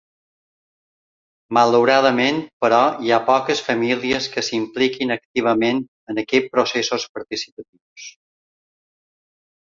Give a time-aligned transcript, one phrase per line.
[1.57, 5.81] Malauradament, però, hi ha poques famílies que s’impliquin activament
[6.15, 8.07] en aquests processos participatius.